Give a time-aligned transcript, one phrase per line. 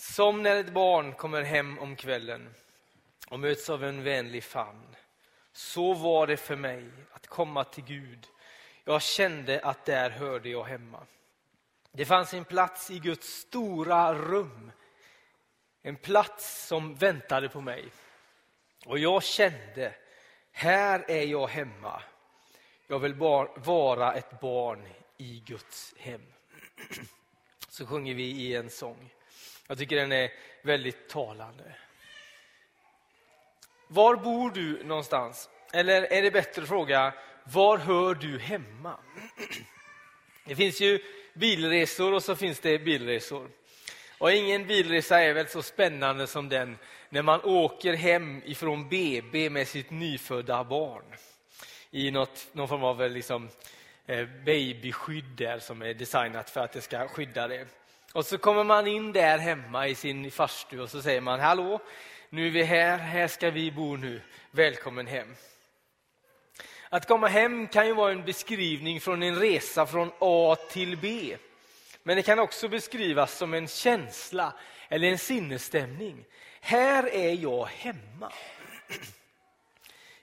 [0.00, 2.54] Som när ett barn kommer hem om kvällen
[3.28, 4.96] och möts av en vänlig famn.
[5.52, 8.26] Så var det för mig att komma till Gud.
[8.84, 11.06] Jag kände att där hörde jag hemma.
[11.92, 14.72] Det fanns en plats i Guds stora rum.
[15.82, 17.84] En plats som väntade på mig.
[18.86, 19.94] Och jag kände,
[20.52, 22.02] här är jag hemma.
[22.86, 23.14] Jag vill
[23.54, 26.32] vara ett barn i Guds hem.
[27.68, 29.10] Så sjunger vi i en sång.
[29.70, 30.30] Jag tycker den är
[30.62, 31.64] väldigt talande.
[33.88, 35.48] Var bor du någonstans?
[35.72, 37.14] Eller är det bättre att fråga,
[37.44, 38.96] var hör du hemma?
[40.44, 41.02] Det finns ju
[41.34, 43.50] bilresor och så finns det bilresor.
[44.18, 46.78] Och ingen bilresa är väl så spännande som den
[47.08, 51.04] när man åker hem ifrån BB med sitt nyfödda barn
[51.90, 53.48] i något, någon form av eh, liksom,
[54.06, 57.79] eh, babyskydd där som är designat för att det ska skydda det.
[58.12, 61.80] Och så kommer man in där hemma i sin farstu och så säger man hallå,
[62.28, 65.34] nu är vi här, här ska vi bo nu, välkommen hem.
[66.88, 71.36] Att komma hem kan ju vara en beskrivning från en resa från A till B.
[72.02, 74.52] Men det kan också beskrivas som en känsla
[74.88, 76.24] eller en sinnesstämning.
[76.60, 78.32] Här är jag hemma.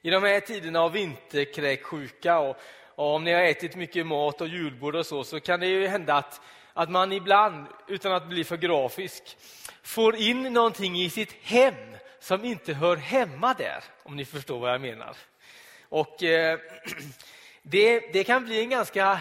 [0.02, 2.58] I de här tiderna av vinterkräksjuka och,
[2.96, 5.88] och, om ni har ätit mycket mat och julbord och så, så kan det ju
[5.88, 6.42] hända att,
[6.78, 9.38] att man ibland, utan att bli för grafisk,
[9.84, 11.74] får in någonting i sitt hem
[12.20, 15.16] som inte hör hemma där, om ni förstår vad jag menar.
[15.90, 16.60] Och eh,
[17.62, 19.20] det, det kan bli en ganska,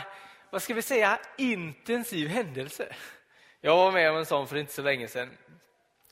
[0.50, 2.94] vad ska vi säga, intensiv händelse.
[3.60, 5.30] Jag var med om en sån för inte så länge sedan.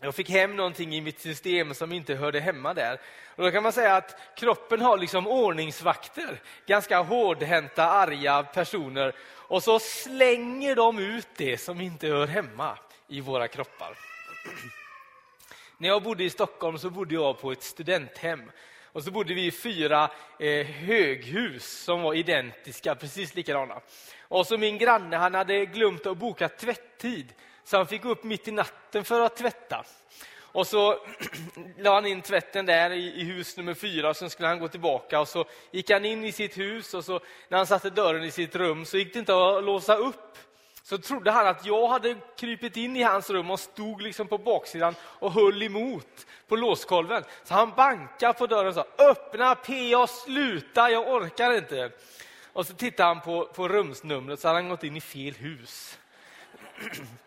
[0.00, 3.00] Jag fick hem någonting i mitt system som inte hörde hemma där.
[3.36, 9.14] Och då kan man säga att kroppen har liksom ordningsvakter, ganska hårdhänta, arga personer.
[9.54, 13.98] Och så slänger de ut det som inte hör hemma i våra kroppar.
[15.78, 18.50] När jag bodde i Stockholm så bodde jag på ett studenthem.
[18.92, 23.80] Och så bodde vi i fyra eh, höghus som var identiska, precis likadana.
[24.20, 27.32] Och så min granne han hade glömt att boka tvätttid.
[27.64, 29.84] Så han fick gå upp mitt i natten för att tvätta.
[30.54, 30.98] Och så
[31.78, 34.68] la han in tvätten där i, i hus nummer fyra och sen skulle han gå
[34.68, 35.20] tillbaka.
[35.20, 38.30] Och så gick han in i sitt hus och så när han satte dörren i
[38.30, 40.38] sitt rum så gick det inte att låsa upp.
[40.82, 44.38] Så trodde han att jag hade krypit in i hans rum och stod liksom på
[44.38, 47.24] baksidan och höll emot på låskolven.
[47.44, 51.90] Så han bankade på dörren och sa öppna PA, sluta, jag orkar inte.
[52.52, 55.98] Och så tittade han på, på rumsnumret så hade han gått in i fel hus.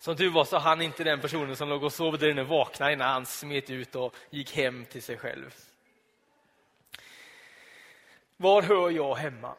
[0.00, 2.92] Som tur var så han inte den personen som låg och sov där inne vakna
[2.92, 5.54] innan han smet ut och gick hem till sig själv.
[8.36, 9.54] Var hör jag hemma?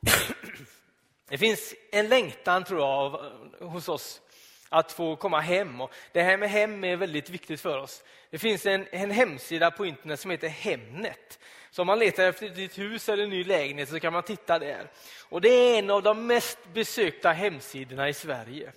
[1.28, 3.14] Det finns en längtan tror jag
[3.60, 4.20] eh, hos oss
[4.68, 5.80] att få komma hem.
[5.80, 8.04] Och det här med hem är väldigt viktigt för oss.
[8.30, 11.38] Det finns en, en hemsida på internet som heter Hemnet.
[11.70, 14.22] Så om man letar efter ett nytt hus eller en ny lägenhet så kan man
[14.22, 14.90] titta där.
[15.28, 18.72] Och Det är en av de mest besökta hemsidorna i Sverige.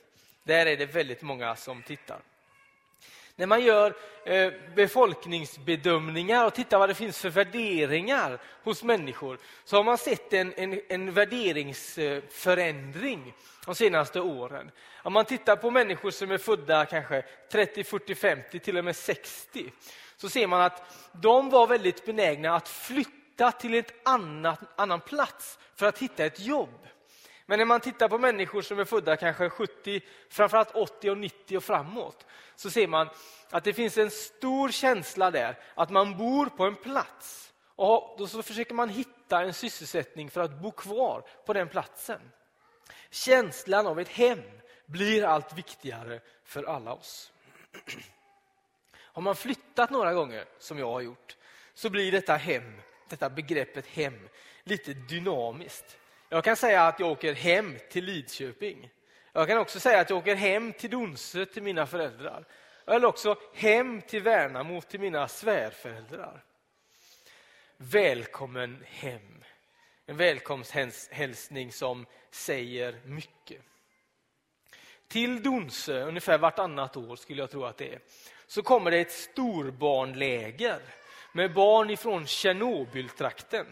[0.47, 2.19] Där är det väldigt många som tittar.
[3.35, 3.94] När man gör
[4.25, 10.34] eh, befolkningsbedömningar och tittar vad det finns för värderingar hos människor så har man sett
[10.34, 13.34] en, en, en värderingsförändring
[13.66, 14.72] de senaste åren.
[15.03, 18.96] Om man tittar på människor som är födda kanske 30, 40, 50, till och med
[18.96, 19.72] 60
[20.18, 23.84] så ser man att de var väldigt benägna att flytta till en
[24.75, 26.88] annan plats för att hitta ett jobb.
[27.50, 31.58] Men när man tittar på människor som är födda kanske 70, framförallt 80 och 90
[31.58, 32.25] och framåt,
[32.56, 33.09] så ser man
[33.50, 37.53] att det finns en stor känsla där att man bor på en plats.
[37.75, 42.22] Och då så försöker man hitta en sysselsättning för att bo kvar på den platsen.
[43.09, 44.41] Känslan av ett hem
[44.85, 47.31] blir allt viktigare för alla oss.
[48.97, 51.38] Har man flyttat några gånger, som jag har gjort,
[51.74, 54.29] så blir detta hem, detta begreppet hem,
[54.64, 55.97] lite dynamiskt.
[56.30, 58.90] Jag kan säga att jag åker hem till Lidköping.
[59.34, 62.46] Jag kan också säga att jag åker hem till Donsö till mina föräldrar.
[62.88, 66.44] Eller också hem till Värnamo till mina svärföräldrar.
[67.78, 69.44] Välkommen hem.
[70.06, 73.62] En välkomsthälsning som säger mycket.
[75.08, 78.00] Till Donsö, ungefär vartannat år skulle jag tro att det är,
[78.47, 80.80] så kommer det ett storbarnläger
[81.32, 83.66] med barn ifrån Tjernobyltrakten.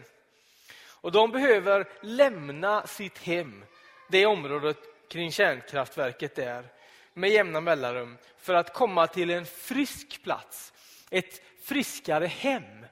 [1.06, 3.64] Och de behöver lämna sitt hem,
[4.08, 6.68] det området kring kärnkraftverket där,
[7.12, 10.72] med jämna mellanrum för att komma till en frisk plats,
[11.10, 12.86] ett friskare hem.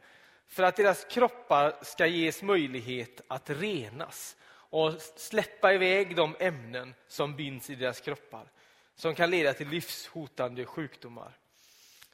[0.49, 7.37] För att deras kroppar ska ges möjlighet att renas och släppa iväg de ämnen som
[7.37, 8.50] binds i deras kroppar.
[8.96, 11.38] som kan leda till livshotande sjukdomar.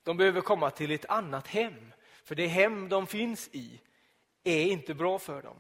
[0.05, 1.93] De behöver komma till ett annat hem,
[2.25, 3.81] för det hem de finns i
[4.45, 5.57] är inte bra för dem.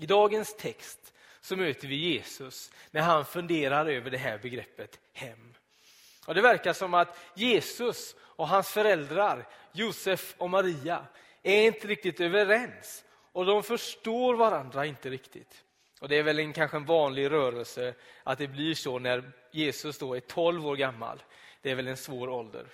[0.00, 5.54] I dagens text så möter vi Jesus när han funderar över det här begreppet hem.
[6.26, 11.06] Och Det verkar som att Jesus och hans föräldrar, Josef och Maria,
[11.42, 15.64] är inte riktigt överens och de förstår varandra inte riktigt.
[16.00, 19.98] Och Det är väl en, kanske en vanlig rörelse att det blir så när Jesus
[19.98, 21.22] då är 12 år gammal.
[21.62, 22.66] Det är väl en svår ålder.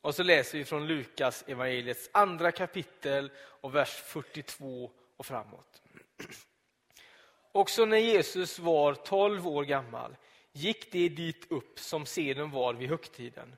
[0.00, 5.82] Och så läser vi från Lukas evangeliets andra kapitel och vers 42 och framåt.
[7.52, 10.16] Också när Jesus var 12 år gammal
[10.52, 13.56] gick de dit upp som seden var vid högtiden.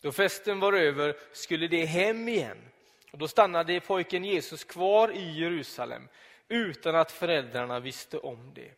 [0.00, 2.58] Då festen var över skulle de hem igen
[3.12, 6.08] och då stannade pojken Jesus kvar i Jerusalem
[6.48, 8.70] utan att föräldrarna visste om det.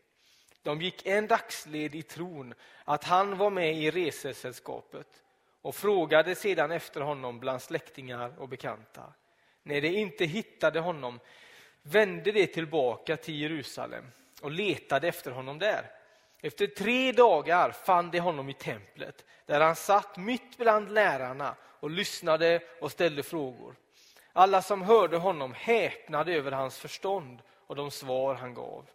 [0.62, 2.54] De gick en dagsled i tron
[2.84, 5.22] att han var med i resesällskapet
[5.62, 9.12] och frågade sedan efter honom bland släktingar och bekanta.
[9.62, 11.20] När de inte hittade honom
[11.86, 14.04] vände de tillbaka till Jerusalem
[14.42, 15.90] och letade efter honom där.
[16.42, 21.90] Efter tre dagar fann de honom i templet där han satt mitt bland lärarna och
[21.90, 23.74] lyssnade och ställde frågor.
[24.32, 28.86] Alla som hörde honom häpnade över hans förstånd och de svar han gav.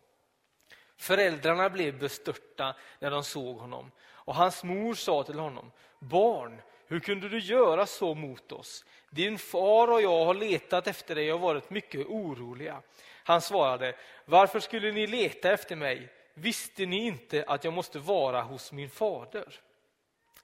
[0.97, 6.61] Föräldrarna blev bestörta när de såg honom och hans mor sa till honom Barn,
[6.91, 8.85] hur kunde du göra så mot oss?
[9.09, 12.81] Din far och jag har letat efter dig och varit mycket oroliga.
[13.23, 13.95] Han svarade
[14.25, 16.09] Varför skulle ni leta efter mig?
[16.33, 19.59] Visste ni inte att jag måste vara hos min fader?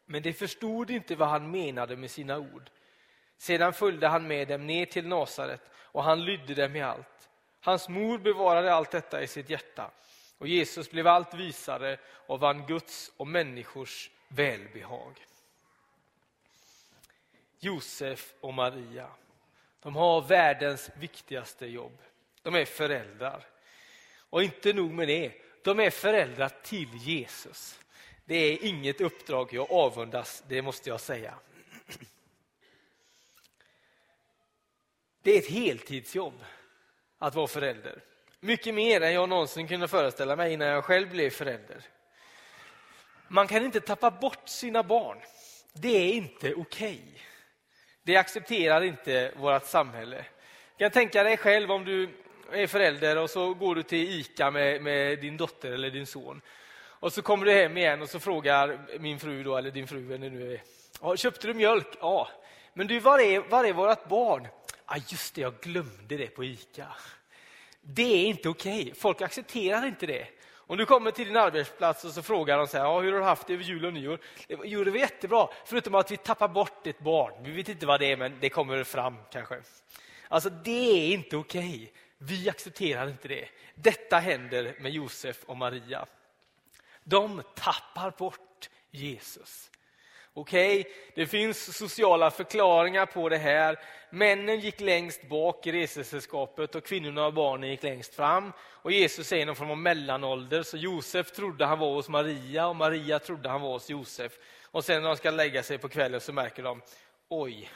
[0.06, 2.70] Men de förstod inte vad han menade med sina ord.
[3.38, 7.30] Sedan följde han med dem ner till Nasaret och han lydde dem i allt.
[7.62, 9.92] Hans mor bevarade allt detta i sitt hjärta
[10.38, 15.28] och Jesus blev allt visare och vann Guds och människors välbehag.
[17.60, 19.10] Josef och Maria,
[19.80, 21.98] de har världens viktigaste jobb.
[22.42, 23.46] De är föräldrar.
[24.30, 25.32] Och inte nog med det,
[25.64, 27.80] de är föräldrar till Jesus.
[28.26, 31.34] Det är inget uppdrag jag avundas, det måste jag säga.
[35.22, 36.44] Det är ett heltidsjobb
[37.18, 38.04] att vara förälder.
[38.40, 41.84] Mycket mer än jag någonsin kunde föreställa mig innan jag själv blev förälder.
[43.28, 45.18] Man kan inte tappa bort sina barn.
[45.74, 47.02] Det är inte okej.
[47.02, 47.22] Okay.
[48.08, 50.26] Det accepterar inte vårt samhälle.
[50.78, 52.10] Du kan tänka dig själv om du
[52.52, 56.42] är förälder och så går du till ICA med, med din dotter eller din son.
[56.78, 60.14] Och så kommer du hem igen och så frågar min fru, då, eller din fru,
[60.14, 60.54] eller nu
[61.02, 61.88] är, köpte du mjölk?
[62.02, 62.28] Ja.
[62.74, 64.48] Men du, var är, var är vårt barn?
[64.86, 66.88] Ah, just det, jag glömde det på ICA.
[67.82, 68.82] Det är inte okej.
[68.82, 68.94] Okay.
[68.94, 70.28] Folk accepterar inte det.
[70.68, 73.20] Om du kommer till din arbetsplats och så frågar de så här, ja, hur har
[73.20, 74.20] du haft det över jul och nyår?
[74.48, 77.44] Jo, det var jättebra, förutom att vi tappar bort ett barn.
[77.44, 79.62] Vi vet inte vad det är, men det kommer fram kanske.
[80.28, 81.94] Alltså, det är inte okej.
[82.18, 83.50] Vi accepterar inte det.
[83.76, 86.06] Detta händer med Josef och Maria.
[87.04, 89.72] De tappar bort Jesus.
[90.40, 93.80] Okej, okay, det finns sociala förklaringar på det här.
[94.10, 98.54] Männen gick längst bak i resesällskapet och kvinnorna och barnen gick längst fram.
[98.64, 102.76] Och Jesus säger någon form av mellanålder, så Josef trodde han var hos Maria och
[102.76, 104.32] Maria trodde han var hos Josef.
[104.64, 106.82] Och sen när de ska lägga sig på kvällen så märker de,
[107.30, 107.70] oj,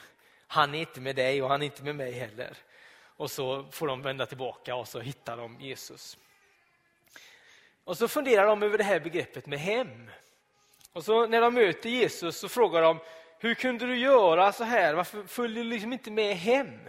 [0.48, 2.58] han är inte med dig och han är inte med mig heller.
[3.04, 6.18] Och så får de vända tillbaka och så hittar de Jesus.
[7.84, 10.10] Och så funderar de över det här begreppet med hem.
[10.94, 13.00] Och så när de möter Jesus så frågar de,
[13.40, 14.94] hur kunde du göra så här?
[14.94, 16.80] Varför följer du liksom inte med hem?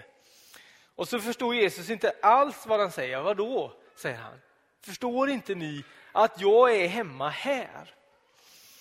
[0.94, 3.20] Och så förstår Jesus inte alls vad han säger.
[3.20, 4.40] Vadå, säger han.
[4.80, 7.94] Förstår inte ni att jag är hemma här?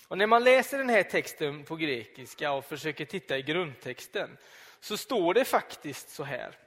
[0.08, 4.38] Och när man läser den här texten på grekiska och försöker titta i grundtexten
[4.80, 6.58] så står det faktiskt så här.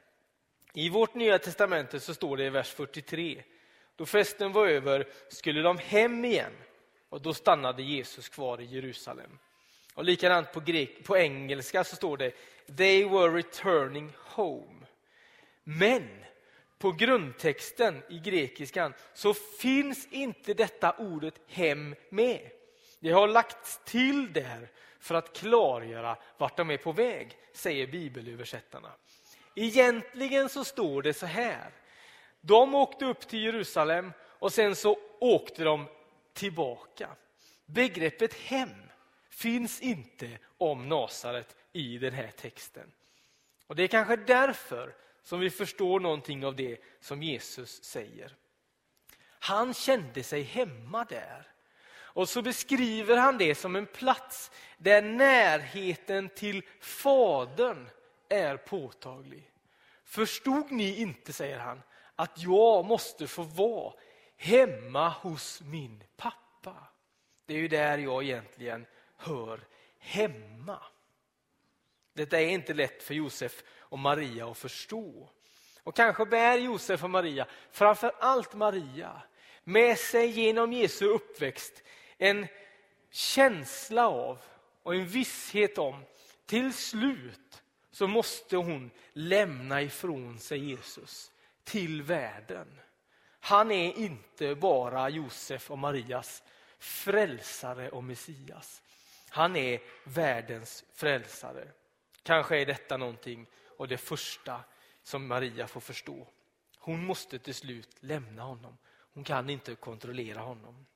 [0.73, 3.43] I vårt nya testamente så står det i vers 43.
[3.97, 6.53] Då festen var över skulle de hem igen
[7.15, 9.39] och då stannade Jesus kvar i Jerusalem.
[9.95, 12.35] Och likadant på, grek, på engelska så står det
[12.77, 14.87] They were returning home.
[15.65, 16.09] Men
[16.79, 22.51] på grundtexten i grekiskan så finns inte detta ordet hem med.
[23.01, 24.69] Det har lagts till där
[25.01, 28.93] för att klargöra vart de är på väg, säger bibelöversättarna.
[29.55, 31.71] Egentligen så står det så här.
[32.41, 35.87] De åkte upp till Jerusalem och sen så åkte de
[36.35, 37.09] tillbaka.
[37.67, 38.91] Begreppet hem
[39.31, 42.93] finns inte om Nasaret i den här texten.
[43.67, 48.37] Och Det är kanske därför som vi förstår någonting av det som Jesus säger.
[49.39, 51.49] Han kände sig hemma där.
[52.15, 57.89] Och så beskriver han det som en plats där närheten till Fadern
[58.29, 59.51] är påtaglig.
[60.05, 61.83] Förstod ni inte, säger han,
[62.17, 63.95] att jag måste få vara
[64.45, 66.77] hemma hos min pappa?
[67.47, 68.87] Det är ju där jag egentligen
[69.17, 69.61] hör
[69.99, 70.83] hemma.
[72.13, 75.29] Detta är inte lätt för Josef och Maria att förstå.
[75.83, 79.23] Och kanske bär Josef och Maria, framför allt Maria,
[79.65, 81.83] med sig genom Jesu uppväxt
[82.19, 82.47] en
[83.11, 84.39] känsla av
[84.83, 86.05] och en visshet om
[86.47, 91.33] till slut så måste hon lämna ifrån sig Jesus
[91.65, 92.81] till världen.
[93.45, 96.43] Han är inte bara Josef och Marias
[96.79, 98.83] frälsare och Messias.
[99.29, 101.69] Han är världens frälsare.
[102.23, 103.47] Kanske är detta någonting
[103.77, 104.61] och det första
[105.03, 106.29] som Maria får förstå.
[106.79, 108.79] Hon måste till slut lämna honom.
[109.15, 110.87] Hon kan inte kontrollera honom.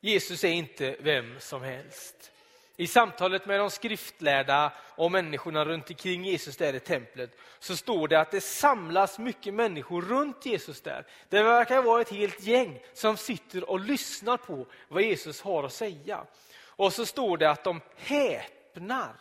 [0.00, 2.32] Jesus är inte vem som helst.
[2.80, 8.08] I samtalet med de skriftlärda och människorna runt omkring Jesus där i templet så står
[8.08, 11.06] det att det samlas mycket människor runt Jesus där.
[11.28, 15.72] Det verkar vara ett helt gäng som sitter och lyssnar på vad Jesus har att
[15.72, 16.24] säga.
[16.64, 19.14] Och så står det att de häpnar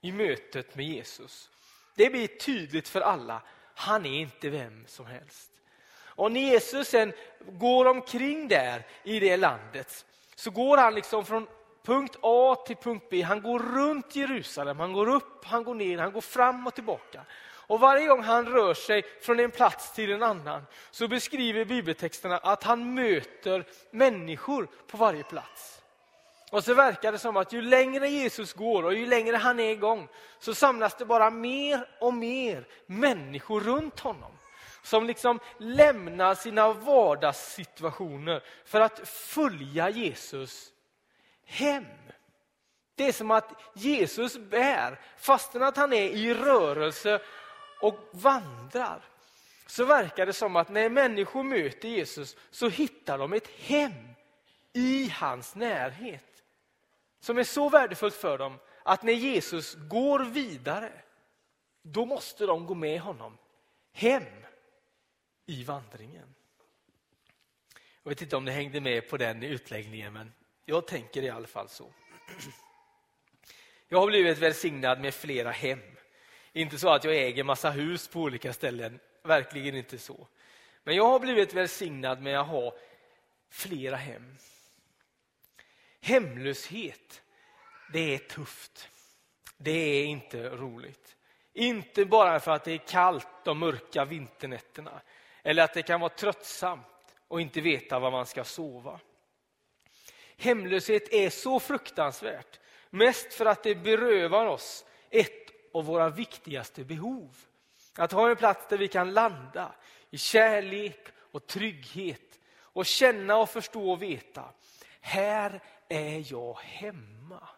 [0.00, 1.50] i mötet med Jesus.
[1.94, 3.42] Det blir tydligt för alla,
[3.74, 5.50] han är inte vem som helst.
[5.98, 7.12] Och när Jesus sen
[7.48, 11.46] går omkring där i det landet så går han liksom från
[11.82, 13.22] punkt A till punkt B.
[13.22, 17.20] Han går runt Jerusalem, han går upp, han går ner, han går fram och tillbaka.
[17.72, 22.38] Och varje gång han rör sig från en plats till en annan så beskriver bibeltexterna
[22.38, 25.82] att han möter människor på varje plats.
[26.50, 29.70] Och så verkar det som att ju längre Jesus går och ju längre han är
[29.70, 30.08] igång
[30.38, 34.32] så samlas det bara mer och mer människor runt honom.
[34.82, 40.71] Som liksom lämnar sina vardagssituationer för att följa Jesus
[41.52, 41.86] hem.
[42.94, 47.22] Det är som att Jesus bär, fastän att han är i rörelse
[47.80, 49.04] och vandrar,
[49.66, 53.92] så verkar det som att när människor möter Jesus så hittar de ett hem
[54.72, 56.42] i hans närhet
[57.20, 60.92] som är så värdefullt för dem att när Jesus går vidare,
[61.82, 63.38] då måste de gå med honom
[63.92, 64.24] hem
[65.46, 66.34] i vandringen.
[68.02, 70.32] Jag vet inte om ni hängde med på den utläggningen, men
[70.64, 71.92] jag tänker i alla fall så.
[73.88, 75.82] Jag har blivit välsignad med flera hem.
[76.52, 80.26] Inte så att jag äger massa hus på olika ställen, verkligen inte så.
[80.84, 82.74] Men jag har blivit välsignad med att ha
[83.50, 84.36] flera hem.
[86.00, 87.22] Hemlöshet,
[87.92, 88.88] det är tufft.
[89.56, 91.16] Det är inte roligt.
[91.52, 95.00] Inte bara för att det är kallt de mörka vinternätterna
[95.42, 99.00] eller att det kan vara tröttsamt och inte veta var man ska sova.
[100.42, 107.36] Hemlöshet är så fruktansvärt, mest för att det berövar oss ett av våra viktigaste behov.
[107.94, 109.74] Att ha en plats där vi kan landa
[110.10, 114.44] i kärlek och trygghet och känna och förstå och veta,
[115.00, 117.48] här är jag hemma.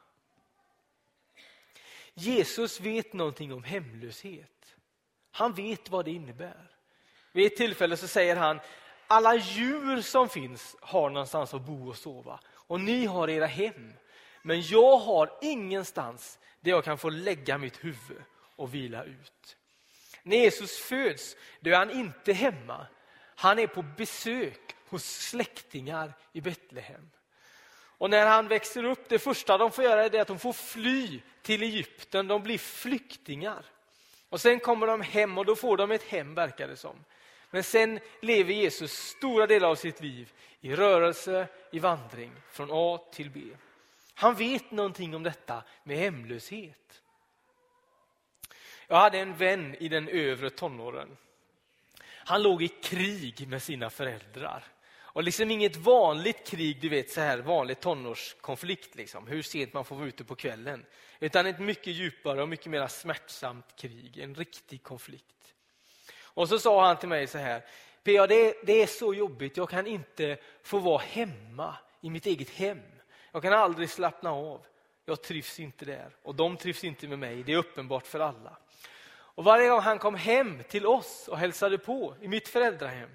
[2.14, 4.76] Jesus vet någonting om hemlöshet.
[5.30, 6.70] Han vet vad det innebär.
[7.32, 8.60] Vid ett tillfälle så säger han,
[9.06, 12.40] alla djur som finns har någonstans att bo och sova.
[12.66, 13.92] Och ni har era hem.
[14.42, 18.22] Men jag har ingenstans där jag kan få lägga mitt huvud
[18.56, 19.56] och vila ut.
[20.22, 22.86] När Jesus föds, då är han inte hemma.
[23.36, 27.10] Han är på besök hos släktingar i Betlehem.
[27.98, 31.20] Och när han växer upp, det första de får göra är att de får fly
[31.42, 32.28] till Egypten.
[32.28, 33.64] De blir flyktingar.
[34.28, 37.04] Och sen kommer de hem och då får de ett hem, verkar det som.
[37.54, 42.98] Men sen lever Jesus stora delar av sitt liv i rörelse, i vandring, från A
[43.12, 43.40] till B.
[44.14, 47.02] Han vet någonting om detta med hemlöshet.
[48.86, 51.16] Jag hade en vän i den övre tonåren.
[52.04, 54.64] Han låg i krig med sina föräldrar.
[54.96, 59.84] Och liksom inget vanligt krig, du vet så här vanlig tonårskonflikt, liksom, hur sent man
[59.84, 60.86] får vara ute på kvällen.
[61.20, 65.53] Utan ett mycket djupare och mycket mer smärtsamt krig, en riktig konflikt.
[66.34, 67.60] Och så sa han till mig så här,
[68.04, 72.50] PA det, det är så jobbigt, jag kan inte få vara hemma i mitt eget
[72.50, 72.82] hem.
[73.32, 74.66] Jag kan aldrig slappna av.
[75.04, 78.56] Jag trivs inte där och de trivs inte med mig, det är uppenbart för alla.
[79.34, 83.10] Och varje gång han kom hem till oss och hälsade på i mitt föräldrahem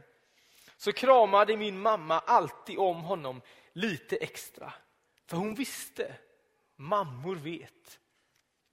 [0.77, 3.41] så kramade min mamma alltid om honom
[3.73, 4.73] lite extra.
[5.25, 6.15] För hon visste,
[6.75, 7.99] mammor vet,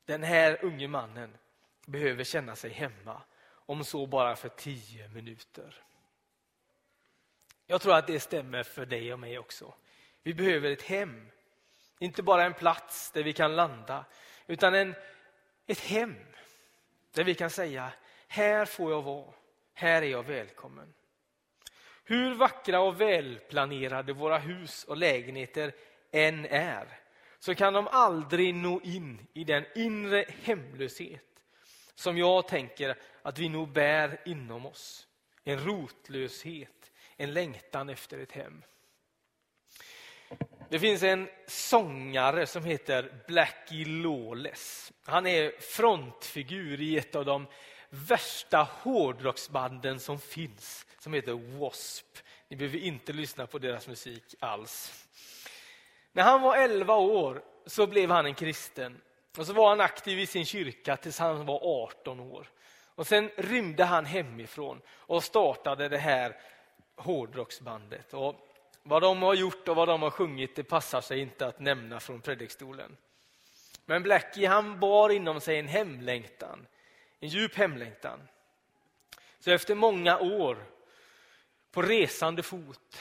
[0.05, 1.37] den här unge mannen
[1.87, 3.23] behöver känna sig hemma,
[3.67, 5.83] om så bara för tio minuter.
[7.67, 9.75] Jag tror att det stämmer för dig och mig också.
[10.23, 11.27] Vi behöver ett hem.
[11.99, 14.05] Inte bara en plats där vi kan landa,
[14.47, 14.95] utan en,
[15.67, 16.15] ett hem
[17.13, 17.93] där vi kan säga,
[18.29, 19.33] här får jag vara,
[19.75, 20.95] här är jag välkommen.
[22.05, 25.75] Hur vackra och välplanerade våra hus och lägenheter
[26.13, 27.01] än är,
[27.39, 31.36] så kan de aldrig nå in i den inre hemlöshet
[31.97, 35.07] som jag tänker att vi nog bär inom oss.
[35.45, 38.63] En rotlöshet, en längtan efter ett hem.
[40.71, 44.93] Det finns en sångare som heter Blackie Lawless.
[45.05, 47.47] Han är frontfigur i ett av de
[47.89, 52.21] värsta hårdrocksbanden som finns, som heter W.A.S.P.
[52.49, 55.05] Ni behöver inte lyssna på deras musik alls.
[56.13, 59.01] När han var 11 år så blev han en kristen.
[59.39, 62.49] Och så var han aktiv i sin kyrka tills han var 18 år.
[62.95, 66.37] Och Sen rymde han hemifrån och startade det här
[66.97, 68.15] hårdrocksbandet.
[68.15, 68.35] Och
[68.83, 72.01] vad de har gjort och vad de har sjungit det passar sig inte att nämna
[72.01, 72.97] från predikstolen.
[73.85, 76.67] Men Blackie han bar inom sig en hemlängtan,
[77.21, 78.29] en djup hemlängtan.
[79.39, 80.65] Så efter många år
[81.71, 82.99] på resande fot,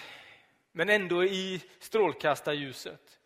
[0.72, 3.20] men ändå i strålkastarljuset,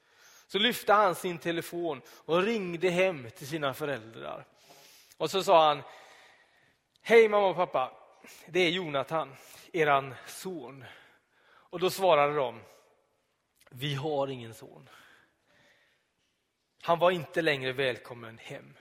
[0.51, 4.45] så lyfte han sin telefon och ringde hem till sina föräldrar.
[5.17, 5.83] Och så sa han,
[7.01, 7.91] Hej mamma och pappa,
[8.47, 9.35] det är Jonathan,
[9.73, 10.85] eran son.
[11.43, 12.61] Och då svarade de,
[13.69, 14.89] vi har ingen son.
[16.81, 18.73] Han var inte längre välkommen hem.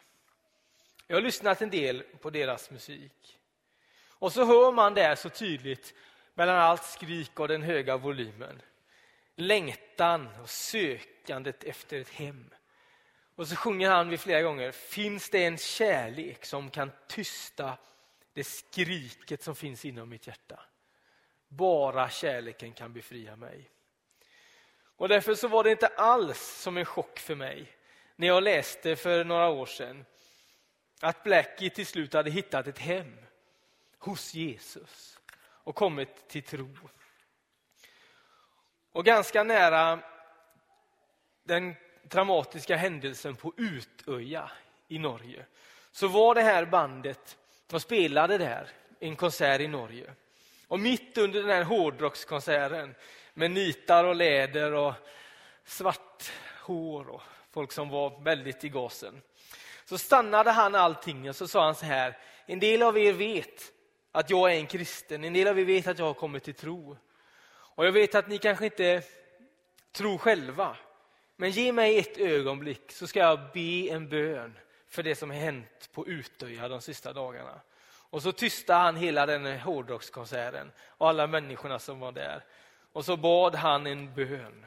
[1.06, 3.38] Jag har lyssnat en del på deras musik.
[4.08, 5.94] Och så hör man där så tydligt
[6.34, 8.62] mellan allt skrik och den höga volymen.
[9.40, 12.54] Längtan och sökandet efter ett hem.
[13.35, 17.78] Och så sjunger han vid flera gånger, finns det en kärlek som kan tysta
[18.33, 20.61] det skriket som finns inom mitt hjärta?
[21.49, 23.71] Bara kärleken kan befria mig.
[24.97, 27.73] Och Därför så var det inte alls som en chock för mig
[28.16, 30.04] när jag läste för några år sedan
[31.00, 33.16] att Blackie till slut hade hittat ett hem
[33.98, 36.68] hos Jesus och kommit till tro.
[38.98, 39.98] Och ganska nära
[41.44, 44.50] den dramatiska händelsen på Utöja
[44.88, 45.44] i Norge
[45.92, 48.68] så var det här bandet de spelade där
[49.00, 50.11] en konsert i Norge.
[50.68, 52.94] Och mitt under den här hårdrockskonserten
[53.34, 54.94] med nitar och läder och
[55.64, 56.32] svart
[56.62, 59.22] hår och folk som var väldigt i gasen.
[59.84, 63.72] Så stannade han allting och så sa han så här, en del av er vet
[64.12, 66.54] att jag är en kristen, en del av er vet att jag har kommit till
[66.54, 66.96] tro.
[67.79, 69.03] Och jag vet att ni kanske inte
[69.93, 70.77] tror själva,
[71.37, 75.37] men ge mig ett ögonblick så ska jag be en bön för det som har
[75.37, 77.61] hänt på Utöja de sista dagarna.
[77.87, 82.45] Och så tystade han hela den hårdrockskonserten och alla människorna som var där.
[82.93, 84.67] Och så bad han en bön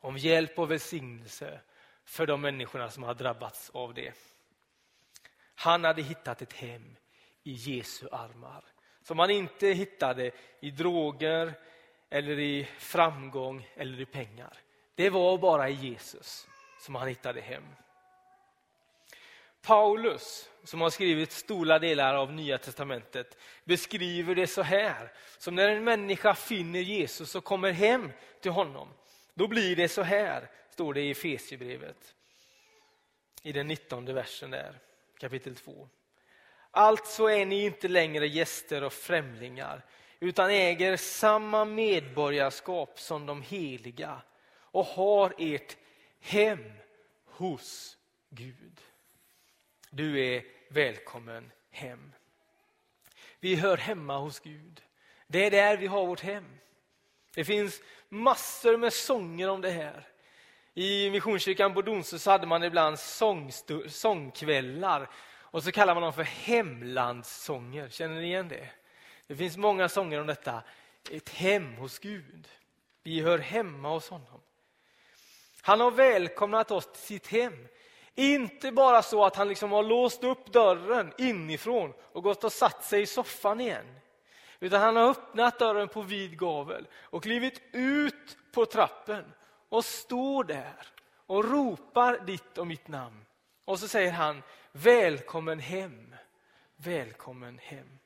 [0.00, 1.60] om hjälp och välsignelse
[2.04, 4.12] för de människorna som har drabbats av det.
[5.54, 6.96] Han hade hittat ett hem
[7.42, 8.64] i Jesu armar
[9.08, 11.54] som han inte hittade i droger
[12.10, 14.58] eller i framgång eller i pengar.
[14.94, 16.48] Det var bara i Jesus
[16.80, 17.64] som han hittade hem.
[19.62, 25.12] Paulus, som har skrivit stora delar av Nya testamentet, beskriver det så här.
[25.38, 28.88] Som när en människa finner Jesus och kommer hem till honom.
[29.34, 32.14] Då blir det så här, står det i Efesierbrevet.
[33.42, 34.78] I den 19 versen där,
[35.18, 35.88] kapitel 2.
[36.70, 39.82] Alltså är ni inte längre gäster och främlingar
[40.20, 44.22] utan äger samma medborgarskap som de heliga
[44.56, 45.76] och har ert
[46.20, 46.72] hem
[47.24, 47.96] hos
[48.30, 48.80] Gud.
[49.90, 52.12] Du är välkommen hem.
[53.40, 54.82] Vi hör hemma hos Gud.
[55.26, 56.58] Det är där vi har vårt hem.
[57.34, 60.06] Det finns massor med sånger om det här.
[60.74, 62.98] I Missionskyrkan på Donsö hade man ibland
[63.88, 65.10] sångkvällar
[65.50, 67.88] och så kallar man dem för hemlandssånger.
[67.88, 68.68] Känner ni igen det?
[69.26, 70.62] Det finns många sånger om detta.
[71.10, 72.48] Ett hem hos Gud.
[73.02, 74.40] Vi hör hemma hos honom.
[75.62, 77.68] Han har välkomnat oss till sitt hem.
[78.14, 82.84] Inte bara så att han liksom har låst upp dörren inifrån och gått och satt
[82.84, 83.86] sig i soffan igen.
[84.60, 89.24] Utan han har öppnat dörren på vid gavel och klivit ut på trappen
[89.68, 90.86] och står där
[91.26, 93.24] och ropar ditt och mitt namn.
[93.68, 96.14] Och så säger han välkommen hem,
[96.76, 97.98] välkommen hem.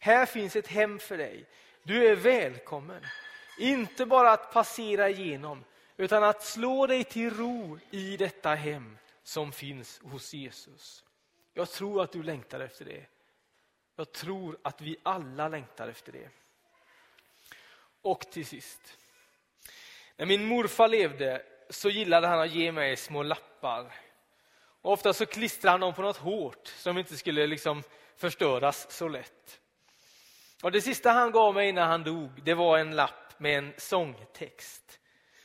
[0.00, 1.46] Här finns ett hem för dig.
[1.82, 3.06] Du är välkommen.
[3.58, 5.64] Inte bara att passera igenom
[5.96, 11.04] utan att slå dig till ro i detta hem som finns hos Jesus.
[11.54, 13.06] Jag tror att du längtar efter det.
[13.96, 16.28] Jag tror att vi alla längtar efter det.
[18.02, 18.98] Och till sist.
[20.16, 23.92] När min morfar levde så gillade han att ge mig små lappar.
[24.82, 27.82] Och ofta så klistrade han dem på något hårt som inte skulle liksom
[28.16, 29.60] förstöras så lätt.
[30.62, 33.72] Och Det sista han gav mig innan han dog det var en lapp med en
[33.76, 34.98] sångtext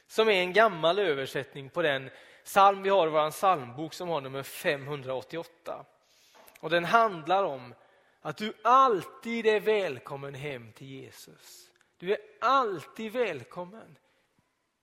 [0.07, 2.09] som är en gammal översättning på den
[2.43, 5.85] psalm vi har i vår psalmbok som har nummer 588.
[6.59, 7.73] Och Den handlar om
[8.21, 11.71] att du alltid är välkommen hem till Jesus.
[11.97, 13.97] Du är alltid välkommen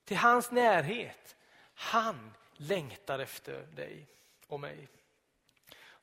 [0.05, 1.37] till hans närhet.
[1.75, 4.07] Han längtar efter dig
[4.53, 4.89] och mig.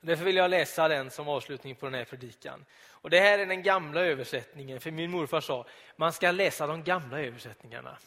[0.00, 2.64] Därför vill jag läsa den som avslutning på den här predikan.
[2.90, 6.84] Och Det här är den gamla översättningen, för min morfar sa man ska läsa de
[6.84, 7.98] gamla översättningarna.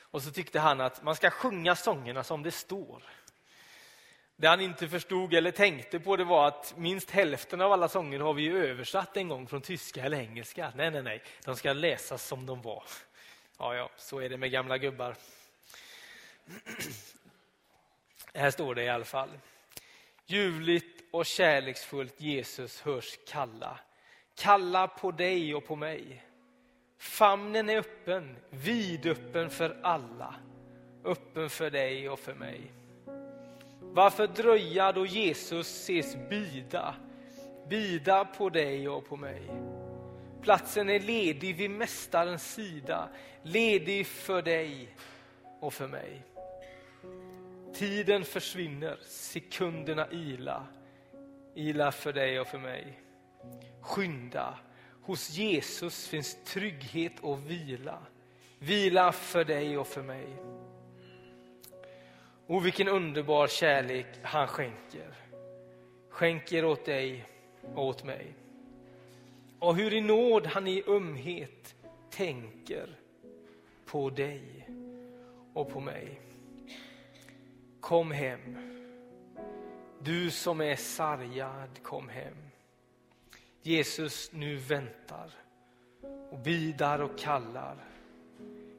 [0.00, 3.02] Och så tyckte han att man ska sjunga sångerna som det står.
[4.36, 8.20] Det han inte förstod eller tänkte på det var att minst hälften av alla sånger
[8.20, 10.72] har vi översatt en gång från tyska eller engelska.
[10.76, 12.84] Nej, nej, nej, de ska läsas som de var.
[13.58, 15.16] Ja, ja, så är det med gamla gubbar.
[18.36, 19.28] Här står det i alla fall.
[20.26, 23.78] Ljuvligt och kärleksfullt Jesus hörs kalla.
[24.34, 26.22] Kalla på dig och på mig.
[26.98, 30.34] Famnen är öppen, vidöppen för alla.
[31.04, 32.60] Öppen för dig och för mig.
[33.80, 36.94] Varför dröja då Jesus ses bida?
[37.68, 39.42] Bida på dig och på mig.
[40.42, 43.08] Platsen är ledig vid Mästarens sida,
[43.42, 44.96] ledig för dig
[45.60, 46.22] och för mig.
[47.76, 50.66] Tiden försvinner, sekunderna ila,
[51.54, 53.00] ila för dig och för mig.
[53.80, 54.58] Skynda,
[55.02, 57.98] hos Jesus finns trygghet och vila,
[58.58, 60.26] vila för dig och för mig.
[62.46, 65.14] Och vilken underbar kärlek han skänker.
[66.08, 67.24] Skänker åt dig
[67.74, 68.34] och åt mig.
[69.58, 71.74] Och hur i nåd han i ömhet
[72.10, 72.98] tänker
[73.86, 74.68] på dig
[75.54, 76.20] och på mig
[77.86, 78.56] kom hem.
[79.98, 82.36] Du som är sargad, kom hem.
[83.62, 85.30] Jesus nu väntar
[86.30, 87.76] och bidar och kallar.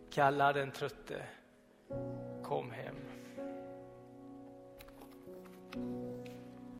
[0.10, 1.24] Kallar den trötte,
[2.44, 2.96] kom hem.